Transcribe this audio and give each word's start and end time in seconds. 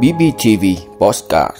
BBTV 0.00 0.64
Postcard 0.98 1.56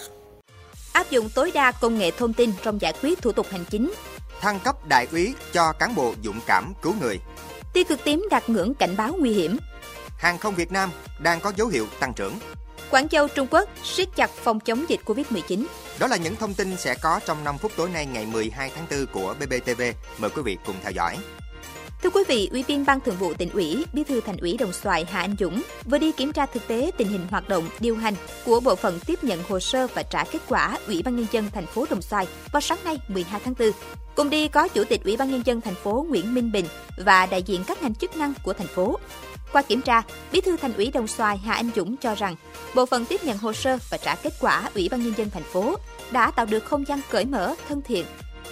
Áp 0.93 1.11
dụng 1.11 1.29
tối 1.35 1.51
đa 1.55 1.73
công 1.73 1.99
nghệ 1.99 2.11
thông 2.11 2.33
tin 2.33 2.53
trong 2.63 2.81
giải 2.81 2.93
quyết 3.03 3.23
thủ 3.23 3.33
tục 3.33 3.47
hành 3.51 3.65
chính. 3.71 3.93
Thăng 4.40 4.61
cấp 4.61 4.87
đại 4.88 5.07
úy 5.12 5.35
cho 5.53 5.73
cán 5.73 5.95
bộ 5.95 6.15
dũng 6.25 6.41
cảm 6.46 6.73
cứu 6.83 6.95
người. 7.01 7.19
Tia 7.73 7.85
cực 7.85 8.04
tím 8.04 8.27
đạt 8.30 8.49
ngưỡng 8.49 8.75
cảnh 8.75 8.96
báo 8.96 9.12
nguy 9.19 9.33
hiểm. 9.33 9.57
Hàng 10.19 10.38
không 10.38 10.54
Việt 10.54 10.73
Nam 10.73 10.91
đang 11.19 11.41
có 11.41 11.53
dấu 11.57 11.69
hiệu 11.69 11.87
tăng 12.01 12.12
trưởng. 12.15 12.35
Quảng 12.90 13.08
Châu, 13.08 13.28
Trung 13.28 13.46
Quốc 13.50 13.69
siết 13.84 14.08
chặt 14.16 14.30
phòng 14.30 14.60
chống 14.60 14.84
dịch 14.88 15.00
Covid-19. 15.04 15.64
Đó 15.98 16.06
là 16.06 16.16
những 16.16 16.37
thông 16.37 16.55
tin 16.55 16.77
sẽ 16.77 16.95
có 16.95 17.20
trong 17.27 17.45
5 17.45 17.59
phút 17.59 17.73
tối 17.77 17.91
nay 17.91 18.06
ngày 18.06 18.27
12 18.27 18.70
tháng 18.77 18.87
4 18.91 19.06
của 19.06 19.34
BBTV. 19.41 19.82
Mời 20.19 20.30
quý 20.30 20.42
vị 20.42 20.59
cùng 20.66 20.77
theo 20.82 20.92
dõi. 20.92 21.16
Thưa 22.02 22.10
quý 22.10 22.23
vị, 22.28 22.48
Ủy 22.52 22.62
viên 22.62 22.84
Ban 22.87 23.00
Thường 23.00 23.16
vụ 23.16 23.34
tỉnh 23.34 23.50
ủy, 23.50 23.84
Bí 23.92 24.05
thư 24.05 24.20
Thành 24.20 24.37
ủy 24.37 24.56
Đồng 24.56 24.73
Xoài 24.73 25.05
Hà 25.10 25.20
Anh 25.20 25.34
Dũng 25.38 25.62
vừa 25.84 25.98
đi 25.98 26.12
kiểm 26.12 26.32
tra 26.32 26.46
thực 26.46 26.69
tế 26.69 26.91
tình 26.96 27.09
hình 27.09 27.27
hoạt 27.30 27.48
động, 27.48 27.64
điều 27.80 27.96
hành 27.96 28.15
của 28.45 28.60
bộ 28.60 28.77
phận 28.77 28.98
tiếp 29.06 29.24
nhận 29.24 29.43
hồ 29.48 29.60
sơ 29.60 29.87
và 29.95 30.02
trả 30.02 30.24
kết 30.24 30.38
quả 30.48 30.79
Ủy 30.87 31.02
ban 31.02 31.16
nhân 31.16 31.27
dân 31.33 31.45
thành 31.55 31.66
phố 31.66 31.87
Đồng 31.91 32.02
Xoài 32.02 32.27
vào 32.52 32.60
sáng 32.60 32.79
nay 32.84 32.98
12 33.09 33.41
tháng 33.45 33.55
4. 33.59 33.70
Cùng 34.15 34.30
đi 34.30 34.48
có 34.48 34.69
Chủ 34.69 34.84
tịch 34.84 35.05
Ủy 35.05 35.16
ban 35.16 35.30
nhân 35.30 35.43
dân 35.45 35.60
thành 35.60 35.74
phố 35.74 36.07
Nguyễn 36.09 36.34
Minh 36.34 36.52
Bình 36.52 36.66
và 36.96 37.27
đại 37.27 37.43
diện 37.43 37.65
các 37.66 37.83
ngành 37.83 37.95
chức 37.95 38.16
năng 38.16 38.32
của 38.43 38.52
thành 38.52 38.66
phố. 38.66 38.98
Qua 39.52 39.62
kiểm 39.62 39.80
tra, 39.80 40.02
Bí 40.32 40.41
thư 40.41 40.57
Thành 40.57 40.73
ủy 40.73 40.91
Đồng 40.91 41.07
Xoài 41.07 41.38
Hà 41.38 41.55
Anh 41.55 41.71
Dũng 41.77 41.96
cho 41.96 42.15
rằng 42.15 42.37
bộ 42.74 42.87
phận 42.87 43.05
tiếp 43.05 43.24
nhận 43.24 43.38
hồ 43.38 43.52
sơ 43.52 43.79
và 43.91 43.98
trả 43.98 44.15
kết 44.15 44.32
quả 44.41 44.71
Ủy 44.74 44.88
ban 44.88 45.02
nhân 45.02 45.15
dân 45.16 45.30
thành 45.30 45.45
phố 45.52 45.77
đã 46.10 46.30
tạo 46.30 46.46
được 46.46 46.65
không 46.65 46.84
gian 46.88 47.01
cởi 47.10 47.24
mở, 47.24 47.55
thân 47.69 47.82
thiện, 47.82 48.05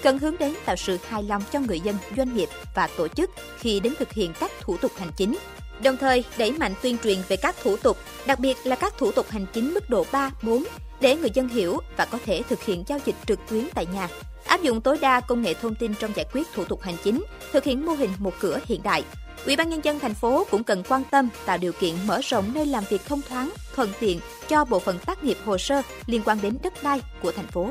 cần 0.03 0.19
hướng 0.19 0.39
đến 0.39 0.55
tạo 0.65 0.77
sự 0.77 0.99
hài 1.09 1.23
lòng 1.23 1.43
cho 1.53 1.61
người 1.61 1.81
dân, 1.81 1.97
doanh 2.17 2.37
nghiệp 2.37 2.49
và 2.75 2.89
tổ 2.97 3.09
chức 3.09 3.31
khi 3.59 3.81
đến 3.81 3.95
thực 3.99 4.13
hiện 4.13 4.33
các 4.41 4.53
thủ 4.61 4.77
tục 4.77 4.93
hành 4.97 5.11
chính. 5.17 5.39
Đồng 5.83 5.97
thời, 5.97 6.25
đẩy 6.39 6.53
mạnh 6.53 6.75
tuyên 6.83 6.97
truyền 7.05 7.19
về 7.29 7.37
các 7.37 7.57
thủ 7.63 7.77
tục, 7.77 7.97
đặc 8.27 8.39
biệt 8.39 8.57
là 8.65 8.77
các 8.77 8.95
thủ 8.99 9.13
tục 9.13 9.31
hành 9.31 9.47
chính 9.53 9.75
mức 9.75 9.91
độ 9.91 10.07
3, 10.13 10.31
4 10.43 10.65
để 11.01 11.17
người 11.17 11.31
dân 11.35 11.49
hiểu 11.49 11.79
và 11.97 12.05
có 12.05 12.19
thể 12.27 12.43
thực 12.49 12.63
hiện 12.63 12.85
giao 12.87 12.99
dịch 13.05 13.15
trực 13.27 13.39
tuyến 13.49 13.65
tại 13.75 13.87
nhà. 13.87 14.09
Áp 14.47 14.63
dụng 14.63 14.81
tối 14.81 14.99
đa 15.01 15.21
công 15.21 15.43
nghệ 15.43 15.55
thông 15.55 15.75
tin 15.75 15.95
trong 15.95 16.11
giải 16.17 16.27
quyết 16.33 16.47
thủ 16.55 16.65
tục 16.65 16.83
hành 16.83 16.97
chính, 17.05 17.25
thực 17.53 17.65
hiện 17.65 17.87
mô 17.87 17.93
hình 17.93 18.11
một 18.19 18.35
cửa 18.41 18.59
hiện 18.67 18.83
đại. 18.83 19.05
Ủy 19.47 19.57
ban 19.57 19.71
nhân 19.71 19.85
dân 19.85 19.99
thành 19.99 20.15
phố 20.15 20.47
cũng 20.51 20.65
cần 20.65 20.83
quan 20.89 21.03
tâm 21.11 21.29
tạo 21.47 21.59
điều 21.59 21.73
kiện 21.73 21.95
mở 22.07 22.21
rộng 22.25 22.51
nơi 22.55 22.67
làm 22.67 22.85
việc 22.91 23.01
thông 23.07 23.23
thoáng, 23.29 23.51
thuận 23.75 23.91
tiện 24.01 24.21
cho 24.49 24.65
bộ 24.65 24.79
phận 24.79 24.99
tác 24.99 25.25
nghiệp 25.25 25.37
hồ 25.45 25.59
sơ 25.59 25.83
liên 26.07 26.23
quan 26.25 26.39
đến 26.43 26.57
đất 26.63 26.83
đai 26.83 27.01
của 27.23 27.33
thành 27.33 27.47
phố. 27.47 27.71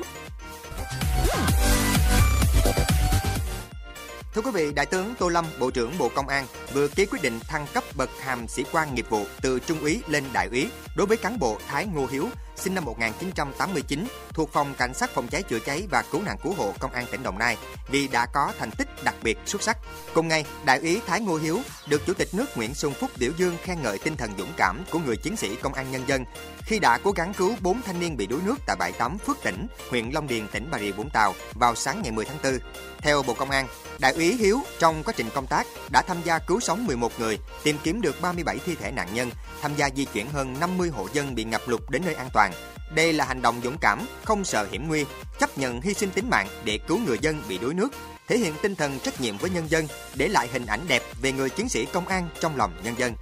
Thưa 4.40 4.52
quý 4.52 4.52
vị, 4.52 4.73
Đại 4.73 4.86
tướng 4.86 5.14
Tô 5.20 5.30
Lâm, 5.30 5.45
Bộ 5.59 5.72
trưởng 5.72 5.92
Bộ 5.98 6.09
Công 6.16 6.28
an 6.28 6.45
vừa 6.73 6.88
ký 6.88 7.06
quyết 7.06 7.22
định 7.22 7.40
thăng 7.48 7.66
cấp 7.73 7.84
bậc 7.98 8.09
hàm 8.20 8.48
sĩ 8.48 8.64
quan 8.72 8.95
nghiệp 8.95 9.06
vụ 9.09 9.26
từ 9.42 9.59
trung 9.59 9.80
úy 9.80 10.02
lên 10.08 10.23
đại 10.34 10.48
úy 10.52 10.68
đối 10.95 11.08
với 11.08 11.18
cán 11.18 11.40
bộ 11.40 11.58
Thái 11.68 11.86
Ngô 11.86 12.06
Hiếu, 12.12 12.28
sinh 12.60 12.76
năm 12.76 12.86
1989, 12.86 14.06
thuộc 14.34 14.54
phòng 14.54 14.74
cảnh 14.78 14.94
sát 14.94 15.10
phòng 15.10 15.28
cháy 15.28 15.44
chữa 15.44 15.60
cháy 15.60 15.88
và 15.92 16.04
cứu 16.12 16.22
nạn 16.22 16.38
cứu 16.44 16.54
hộ 16.54 16.74
công 16.80 16.92
an 16.92 17.06
tỉnh 17.12 17.24
Đồng 17.24 17.40
Nai 17.40 17.58
vì 17.88 18.08
đã 18.08 18.26
có 18.26 18.54
thành 18.60 18.72
tích 18.72 18.88
đặc 19.04 19.16
biệt 19.24 19.38
xuất 19.46 19.62
sắc. 19.62 19.78
Cùng 20.14 20.28
ngày, 20.28 20.46
đại 20.66 20.80
úy 20.80 21.02
Thái 21.08 21.22
Ngô 21.22 21.38
Hiếu 21.38 21.60
được 21.88 22.02
Chủ 22.06 22.14
tịch 22.14 22.28
nước 22.34 22.58
Nguyễn 22.58 22.74
Xuân 22.74 22.94
Phúc 22.94 23.12
biểu 23.20 23.32
dương 23.38 23.58
khen 23.64 23.82
ngợi 23.82 23.98
tinh 23.98 24.18
thần 24.18 24.32
dũng 24.38 24.54
cảm 24.58 24.84
của 24.92 25.00
người 25.00 25.18
chiến 25.18 25.36
sĩ 25.36 25.56
công 25.56 25.74
an 25.74 25.92
nhân 25.92 26.04
dân 26.08 26.26
khi 26.64 26.80
đã 26.80 26.98
cố 27.04 27.12
gắng 27.12 27.34
cứu 27.34 27.56
4 27.62 27.82
thanh 27.82 28.00
niên 28.00 28.18
bị 28.18 28.28
đuối 28.28 28.40
nước 28.46 28.56
tại 28.66 28.76
bãi 28.80 28.92
tắm 28.92 29.18
Phước 29.18 29.38
Tỉnh, 29.44 29.68
huyện 29.90 30.10
Long 30.10 30.28
Điền, 30.28 30.48
tỉnh 30.48 30.68
Bà 30.72 30.80
Rịa 30.80 30.92
Vũng 30.92 31.10
Tàu 31.10 31.34
vào 31.54 31.76
sáng 31.76 32.02
ngày 32.02 32.12
10 32.12 32.26
tháng 32.26 32.38
4. 32.44 32.60
Theo 32.98 33.23
Bộ 33.23 33.34
Công 33.34 33.50
an, 33.50 33.68
Đại 34.00 34.14
úy 34.14 34.36
Hiếu 34.36 34.62
trong 34.80 35.04
quá 35.04 35.14
trình 35.18 35.30
công 35.34 35.48
tác 35.48 35.68
đã 35.92 36.02
tham 36.02 36.18
gia 36.23 36.40
cứu 36.40 36.60
sống 36.60 36.86
11 36.86 37.12
người, 37.20 37.40
tìm 37.64 37.78
kiếm 37.84 38.02
được 38.02 38.22
37 38.22 38.58
thi 38.66 38.76
thể 38.76 38.92
nạn 38.92 39.08
nhân, 39.14 39.32
tham 39.62 39.76
gia 39.76 39.90
di 39.96 40.06
chuyển 40.06 40.30
hơn 40.30 40.60
50 40.60 40.90
hộ 40.90 41.08
dân 41.14 41.36
bị 41.36 41.44
ngập 41.44 41.62
lụt 41.68 41.82
đến 41.90 42.02
nơi 42.06 42.14
an 42.16 42.30
toàn. 42.34 42.48
Đây 42.95 43.14
là 43.14 43.25
hành 43.25 43.42
động 43.42 43.61
dũng 43.64 43.78
cảm, 43.81 44.00
không 44.25 44.45
sợ 44.45 44.67
hiểm 44.72 44.88
nguy, 44.88 45.05
chấp 45.39 45.58
nhận 45.58 45.81
hy 45.81 45.94
sinh 45.94 46.09
tính 46.11 46.30
mạng 46.30 46.47
để 46.66 46.80
cứu 46.88 47.00
người 47.08 47.17
dân 47.22 47.42
bị 47.50 47.58
đuối 47.58 47.73
nước, 47.73 47.89
thể 48.27 48.37
hiện 48.37 48.54
tinh 48.61 48.76
thần 48.76 48.99
trách 48.99 49.21
nhiệm 49.21 49.37
với 49.37 49.49
nhân 49.49 49.70
dân, 49.70 49.87
để 50.15 50.27
lại 50.27 50.48
hình 50.54 50.65
ảnh 50.65 50.82
đẹp 50.88 51.04
về 51.21 51.32
người 51.32 51.49
chiến 51.49 51.70
sĩ 51.70 51.86
công 51.86 52.08
an 52.08 52.30
trong 52.39 52.58
lòng 52.58 52.71
nhân 52.83 52.95
dân. 52.98 53.14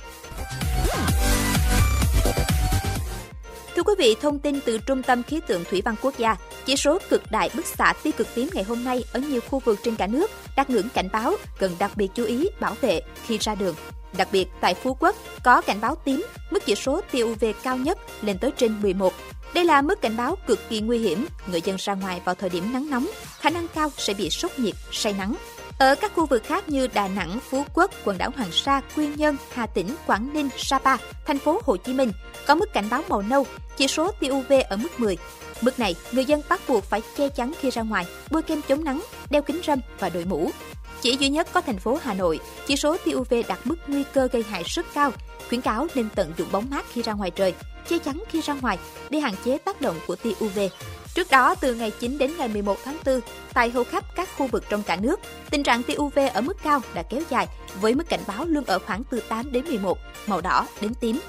Thưa 3.76 3.84
quý 3.84 3.94
vị, 3.98 4.16
thông 4.22 4.40
tin 4.40 4.60
từ 4.66 4.78
Trung 4.78 5.04
tâm 5.04 5.24
Khí 5.24 5.40
tượng 5.48 5.64
Thủy 5.64 5.82
văn 5.86 5.96
Quốc 6.02 6.18
gia, 6.18 6.36
chỉ 6.66 6.76
số 6.76 7.00
cực 7.10 7.32
đại 7.32 7.50
bức 7.54 7.66
xạ 7.66 7.94
tia 8.04 8.12
cực 8.12 8.28
tím 8.36 8.50
ngày 8.54 8.64
hôm 8.64 8.84
nay 8.84 9.04
ở 9.14 9.20
nhiều 9.20 9.42
khu 9.50 9.60
vực 9.60 9.80
trên 9.84 9.96
cả 9.96 10.08
nước 10.08 10.32
đạt 10.56 10.70
ngưỡng 10.70 10.90
cảnh 10.90 11.10
báo, 11.12 11.34
cần 11.60 11.76
đặc 11.80 11.92
biệt 11.96 12.08
chú 12.16 12.24
ý 12.24 12.50
bảo 12.60 12.76
vệ 12.82 13.02
khi 13.26 13.38
ra 13.38 13.56
đường. 13.56 13.76
Đặc 14.18 14.28
biệt 14.32 14.48
tại 14.62 14.74
Phú 14.74 14.98
Quốc 15.00 15.16
có 15.44 15.62
cảnh 15.62 15.82
báo 15.82 15.96
tím, 15.96 16.26
mức 16.52 16.66
chỉ 16.66 16.76
số 16.76 17.02
tia 17.12 17.24
UV 17.24 17.46
cao 17.64 17.78
nhất 17.78 17.98
lên 18.22 18.38
tới 18.38 18.52
trên 18.58 18.82
11. 18.82 19.14
Đây 19.54 19.66
là 19.66 19.82
mức 19.82 20.02
cảnh 20.02 20.18
báo 20.18 20.36
cực 20.48 20.70
kỳ 20.70 20.82
nguy 20.82 20.98
hiểm, 20.98 21.26
người 21.48 21.62
dân 21.62 21.76
ra 21.80 21.94
ngoài 21.94 22.22
vào 22.26 22.36
thời 22.36 22.50
điểm 22.50 22.74
nắng 22.74 22.90
nóng, 22.90 23.08
khả 23.40 23.50
năng 23.50 23.68
cao 23.68 23.90
sẽ 23.98 24.14
bị 24.14 24.30
sốc 24.30 24.60
nhiệt, 24.60 24.76
say 24.92 25.14
nắng. 25.14 25.36
Ở 25.80 25.96
các 25.96 26.12
khu 26.16 26.26
vực 26.26 26.44
khác 26.46 26.70
như 26.70 26.88
Đà 26.88 27.08
Nẵng, 27.08 27.40
Phú 27.50 27.66
Quốc, 27.74 27.92
quần 28.06 28.18
đảo 28.18 28.32
Hoàng 28.36 28.52
Sa, 28.52 28.82
Quy 28.96 29.08
Nhơn, 29.08 29.36
Hà 29.54 29.66
Tĩnh, 29.66 29.96
Quảng 30.06 30.34
Ninh, 30.34 30.50
Sapa, 30.58 30.98
thành 31.26 31.40
phố 31.40 31.62
Hồ 31.66 31.78
Chí 31.78 31.94
Minh 31.94 32.12
có 32.48 32.56
mức 32.56 32.74
cảnh 32.74 32.88
báo 32.90 33.04
màu 33.10 33.22
nâu, 33.22 33.46
chỉ 33.78 33.88
số 33.88 34.12
tia 34.12 34.30
UV 34.30 34.54
ở 34.70 34.78
mức 34.78 35.00
10. 35.00 35.18
Mức 35.62 35.80
này, 35.80 35.96
người 36.12 36.26
dân 36.26 36.42
bắt 36.50 36.62
buộc 36.68 36.84
phải 36.84 37.02
che 37.18 37.30
chắn 37.30 37.54
khi 37.60 37.70
ra 37.70 37.82
ngoài, 37.82 38.06
bôi 38.32 38.42
kem 38.42 38.62
chống 38.68 38.84
nắng, 38.84 39.02
đeo 39.30 39.42
kính 39.42 39.62
râm 39.68 39.80
và 40.00 40.10
đội 40.10 40.26
mũ. 40.26 40.52
Chỉ 41.02 41.18
duy 41.20 41.30
nhất 41.30 41.48
có 41.54 41.62
thành 41.62 41.78
phố 41.78 42.00
Hà 42.04 42.14
Nội, 42.14 42.40
chỉ 42.68 42.76
số 42.76 42.98
tia 42.98 43.14
UV 43.16 43.34
đạt 43.48 43.60
mức 43.64 43.76
nguy 43.88 44.04
cơ 44.14 44.28
gây 44.32 44.44
hại 44.50 44.64
rất 44.64 44.86
cao, 44.94 45.12
khuyến 45.50 45.62
cáo 45.62 45.88
nên 45.96 46.10
tận 46.16 46.34
dụng 46.38 46.48
bóng 46.52 46.70
mát 46.70 46.86
khi 46.94 47.02
ra 47.02 47.14
ngoài 47.14 47.32
trời, 47.32 47.54
che 47.90 47.98
chắn 47.98 48.24
khi 48.30 48.42
ra 48.42 48.54
ngoài 48.54 48.78
để 49.10 49.20
hạn 49.20 49.34
chế 49.46 49.58
tác 49.58 49.82
động 49.82 49.96
của 50.08 50.16
tia 50.16 50.32
UV. 50.46 50.60
Trước 51.14 51.32
đó, 51.32 51.56
từ 51.56 51.76
ngày 51.76 51.92
9 52.00 52.18
đến 52.18 52.32
ngày 52.38 52.48
11 52.48 52.78
tháng 52.86 52.98
4, 53.06 53.20
tại 53.54 53.70
hầu 53.70 53.84
khắp 53.84 54.16
các 54.16 54.30
khu 54.38 54.48
vực 54.48 54.64
trong 54.70 54.84
cả 54.84 54.96
nước, 54.96 55.20
tình 55.50 55.64
trạng 55.64 55.84
tia 55.84 55.96
UV 55.98 56.20
ở 56.34 56.42
mức 56.42 56.58
cao 56.64 56.82
đã 56.94 57.04
kéo 57.04 57.22
dài 57.30 57.48
với 57.82 57.96
mức 57.96 58.10
cảnh 58.10 58.22
báo 58.28 58.46
luôn 58.46 58.64
ở 58.64 58.80
khoảng 58.80 59.04
từ 59.04 59.20
8 59.20 59.52
đến 59.52 59.66
11, 59.66 59.98
màu 60.28 60.42
đỏ 60.42 60.68
đến 60.82 60.94
tím. 61.02 61.20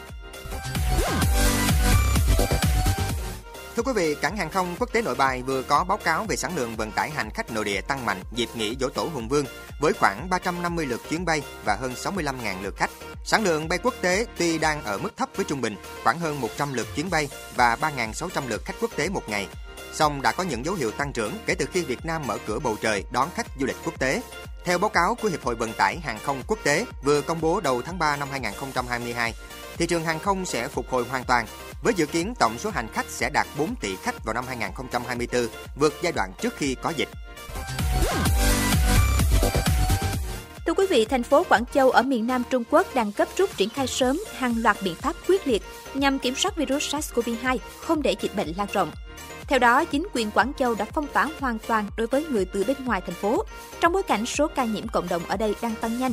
Thưa 3.78 3.82
quý 3.82 3.92
vị, 3.92 4.14
cảng 4.14 4.36
hàng 4.36 4.50
không 4.50 4.76
quốc 4.78 4.92
tế 4.92 5.02
Nội 5.02 5.14
Bài 5.14 5.42
vừa 5.42 5.62
có 5.62 5.84
báo 5.84 5.98
cáo 6.04 6.24
về 6.24 6.36
sản 6.36 6.56
lượng 6.56 6.76
vận 6.76 6.92
tải 6.92 7.10
hành 7.10 7.30
khách 7.30 7.50
nội 7.50 7.64
địa 7.64 7.80
tăng 7.80 8.06
mạnh 8.06 8.22
dịp 8.32 8.48
nghỉ 8.54 8.76
dỗ 8.80 8.88
tổ 8.88 9.02
Hùng 9.14 9.28
Vương 9.28 9.44
với 9.80 9.92
khoảng 9.92 10.30
350 10.30 10.86
lượt 10.86 11.00
chuyến 11.10 11.24
bay 11.24 11.42
và 11.64 11.74
hơn 11.74 11.92
65.000 11.92 12.62
lượt 12.62 12.76
khách. 12.76 12.90
Sản 13.24 13.44
lượng 13.44 13.68
bay 13.68 13.78
quốc 13.82 13.94
tế 14.00 14.26
tuy 14.38 14.58
đang 14.58 14.84
ở 14.84 14.98
mức 14.98 15.16
thấp 15.16 15.28
với 15.36 15.44
trung 15.44 15.60
bình, 15.60 15.76
khoảng 16.04 16.18
hơn 16.18 16.40
100 16.40 16.72
lượt 16.74 16.86
chuyến 16.96 17.10
bay 17.10 17.28
và 17.56 17.76
3.600 17.76 18.48
lượt 18.48 18.64
khách 18.64 18.74
quốc 18.80 18.90
tế 18.96 19.08
một 19.08 19.28
ngày. 19.28 19.48
Song 19.92 20.22
đã 20.22 20.32
có 20.32 20.42
những 20.42 20.64
dấu 20.64 20.74
hiệu 20.74 20.90
tăng 20.90 21.12
trưởng 21.12 21.32
kể 21.46 21.54
từ 21.54 21.66
khi 21.72 21.82
Việt 21.82 22.06
Nam 22.06 22.22
mở 22.26 22.38
cửa 22.46 22.58
bầu 22.58 22.76
trời 22.80 23.04
đón 23.12 23.28
khách 23.34 23.46
du 23.60 23.66
lịch 23.66 23.76
quốc 23.84 23.98
tế. 23.98 24.22
Theo 24.68 24.78
báo 24.78 24.90
cáo 24.90 25.14
của 25.14 25.28
Hiệp 25.28 25.44
hội 25.44 25.54
Vận 25.54 25.72
tải 25.72 25.98
Hàng 25.98 26.18
không 26.22 26.42
Quốc 26.46 26.58
tế 26.62 26.86
vừa 27.02 27.20
công 27.20 27.40
bố 27.40 27.60
đầu 27.60 27.82
tháng 27.82 27.98
3 27.98 28.16
năm 28.16 28.28
2022, 28.30 29.34
thị 29.76 29.86
trường 29.86 30.04
hàng 30.04 30.18
không 30.18 30.44
sẽ 30.44 30.68
phục 30.68 30.90
hồi 30.90 31.04
hoàn 31.10 31.24
toàn 31.24 31.46
với 31.82 31.94
dự 31.94 32.06
kiến 32.06 32.34
tổng 32.38 32.58
số 32.58 32.70
hành 32.70 32.88
khách 32.92 33.06
sẽ 33.08 33.30
đạt 33.30 33.46
4 33.58 33.74
tỷ 33.80 33.96
khách 33.96 34.24
vào 34.24 34.34
năm 34.34 34.44
2024, 34.48 35.48
vượt 35.76 35.94
giai 36.02 36.12
đoạn 36.12 36.32
trước 36.40 36.56
khi 36.56 36.76
có 36.82 36.90
dịch. 36.90 37.08
Thưa 40.68 40.74
quý 40.74 40.86
vị, 40.86 41.04
thành 41.04 41.22
phố 41.22 41.44
Quảng 41.48 41.64
Châu 41.74 41.90
ở 41.90 42.02
miền 42.02 42.26
Nam 42.26 42.42
Trung 42.50 42.62
Quốc 42.70 42.94
đang 42.94 43.12
cấp 43.12 43.28
rút 43.36 43.56
triển 43.56 43.68
khai 43.68 43.86
sớm 43.86 44.20
hàng 44.36 44.54
loạt 44.58 44.76
biện 44.82 44.94
pháp 44.94 45.16
quyết 45.28 45.46
liệt 45.46 45.62
nhằm 45.94 46.18
kiểm 46.18 46.34
soát 46.34 46.56
virus 46.56 46.94
SARS-CoV-2, 46.94 47.58
không 47.80 48.02
để 48.02 48.14
dịch 48.20 48.36
bệnh 48.36 48.52
lan 48.56 48.66
rộng. 48.72 48.90
Theo 49.46 49.58
đó, 49.58 49.84
chính 49.84 50.08
quyền 50.14 50.30
Quảng 50.30 50.52
Châu 50.58 50.74
đã 50.74 50.84
phong 50.84 51.06
tỏa 51.06 51.28
hoàn 51.40 51.58
toàn 51.66 51.86
đối 51.96 52.06
với 52.06 52.24
người 52.30 52.44
từ 52.44 52.64
bên 52.64 52.76
ngoài 52.84 53.00
thành 53.06 53.14
phố, 53.14 53.44
trong 53.80 53.92
bối 53.92 54.02
cảnh 54.02 54.26
số 54.26 54.48
ca 54.48 54.64
nhiễm 54.64 54.88
cộng 54.88 55.08
đồng 55.08 55.22
ở 55.28 55.36
đây 55.36 55.54
đang 55.62 55.74
tăng 55.80 55.98
nhanh. 55.98 56.12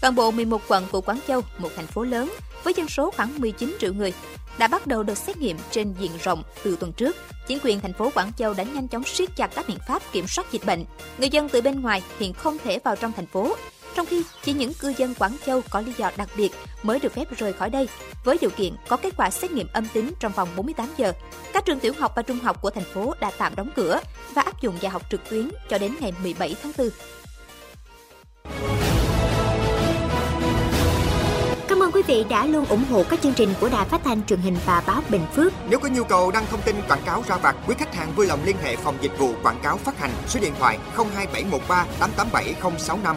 Toàn 0.00 0.14
bộ 0.14 0.30
11 0.30 0.62
quận 0.68 0.84
của 0.92 1.00
Quảng 1.00 1.20
Châu, 1.28 1.40
một 1.58 1.70
thành 1.76 1.86
phố 1.86 2.04
lớn 2.04 2.32
với 2.64 2.74
dân 2.76 2.88
số 2.88 3.10
khoảng 3.10 3.40
19 3.40 3.76
triệu 3.80 3.92
người, 3.92 4.12
đã 4.58 4.68
bắt 4.68 4.86
đầu 4.86 5.02
được 5.02 5.18
xét 5.18 5.36
nghiệm 5.36 5.56
trên 5.70 5.94
diện 6.00 6.12
rộng 6.22 6.42
từ 6.64 6.76
tuần 6.80 6.92
trước. 6.92 7.16
Chính 7.46 7.58
quyền 7.62 7.80
thành 7.80 7.92
phố 7.92 8.10
Quảng 8.14 8.32
Châu 8.38 8.54
đã 8.54 8.64
nhanh 8.64 8.88
chóng 8.88 9.04
siết 9.04 9.36
chặt 9.36 9.50
các 9.54 9.68
biện 9.68 9.78
pháp 9.88 10.02
kiểm 10.12 10.26
soát 10.26 10.52
dịch 10.52 10.66
bệnh. 10.66 10.84
Người 11.18 11.28
dân 11.28 11.48
từ 11.48 11.60
bên 11.60 11.80
ngoài 11.80 12.02
hiện 12.18 12.32
không 12.32 12.58
thể 12.64 12.78
vào 12.78 12.96
trong 12.96 13.12
thành 13.12 13.26
phố, 13.26 13.56
trong 13.94 14.06
khi 14.06 14.22
chỉ 14.42 14.52
những 14.52 14.74
cư 14.74 14.94
dân 14.96 15.14
Quảng 15.14 15.36
Châu 15.46 15.62
có 15.70 15.80
lý 15.80 15.92
do 15.96 16.10
đặc 16.16 16.28
biệt 16.36 16.50
mới 16.82 16.98
được 16.98 17.12
phép 17.12 17.24
rời 17.36 17.52
khỏi 17.52 17.70
đây, 17.70 17.88
với 18.24 18.38
điều 18.40 18.50
kiện 18.50 18.74
có 18.88 18.96
kết 18.96 19.14
quả 19.16 19.30
xét 19.30 19.52
nghiệm 19.52 19.66
âm 19.72 19.86
tính 19.94 20.12
trong 20.20 20.32
vòng 20.32 20.48
48 20.56 20.88
giờ. 20.96 21.12
Các 21.52 21.64
trường 21.64 21.80
tiểu 21.80 21.92
học 21.98 22.12
và 22.16 22.22
trung 22.22 22.38
học 22.38 22.62
của 22.62 22.70
thành 22.70 22.84
phố 22.94 23.14
đã 23.20 23.30
tạm 23.38 23.54
đóng 23.56 23.70
cửa 23.76 24.00
và 24.34 24.42
áp 24.42 24.60
dụng 24.60 24.74
dạy 24.80 24.90
học 24.90 25.02
trực 25.10 25.30
tuyến 25.30 25.50
cho 25.68 25.78
đến 25.78 25.94
ngày 26.00 26.12
17 26.22 26.56
tháng 26.62 26.72
4. 26.78 26.88
Cảm 31.68 31.82
ơn 31.82 31.92
quý 31.92 32.02
vị 32.02 32.24
đã 32.30 32.46
luôn 32.46 32.64
ủng 32.64 32.84
hộ 32.90 33.04
các 33.10 33.20
chương 33.22 33.32
trình 33.32 33.54
của 33.60 33.68
Đài 33.68 33.88
Phát 33.88 34.00
thanh 34.04 34.26
truyền 34.26 34.38
hình 34.38 34.56
và 34.66 34.82
báo 34.86 35.02
Bình 35.08 35.26
Phước. 35.34 35.52
Nếu 35.68 35.78
có 35.78 35.88
nhu 35.88 36.04
cầu 36.04 36.30
đăng 36.30 36.46
thông 36.50 36.62
tin 36.62 36.76
quảng 36.88 37.02
cáo 37.06 37.24
ra 37.28 37.36
vặt, 37.36 37.56
quý 37.66 37.74
khách 37.78 37.94
hàng 37.94 38.12
vui 38.16 38.26
lòng 38.26 38.40
liên 38.44 38.56
hệ 38.62 38.76
phòng 38.76 38.96
dịch 39.00 39.18
vụ 39.18 39.34
quảng 39.42 39.60
cáo 39.62 39.76
phát 39.76 39.98
hành 39.98 40.10
số 40.26 40.40
điện 40.40 40.52
thoại 40.58 40.78
02713 40.96 41.86
887065. 42.00 43.16